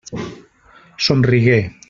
[1.07, 1.59] Somrigué.